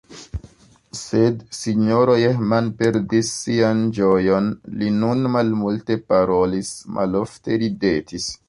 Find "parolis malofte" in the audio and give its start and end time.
6.13-7.65